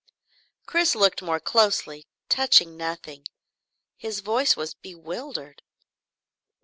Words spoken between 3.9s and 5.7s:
His voice was bewildered.